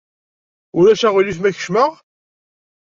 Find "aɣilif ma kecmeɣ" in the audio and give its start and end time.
1.07-1.91